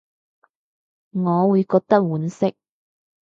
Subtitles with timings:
[1.11, 2.55] 我會覺得婉惜